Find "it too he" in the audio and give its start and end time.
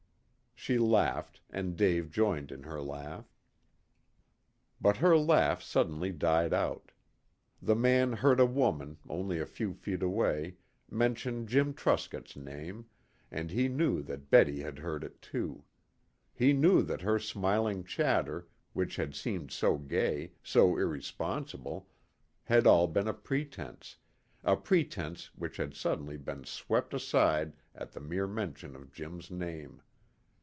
15.03-16.53